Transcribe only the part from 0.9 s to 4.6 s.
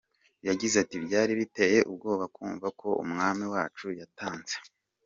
“Byari biteye ubwoba kumva ko umwami wacu yatanze.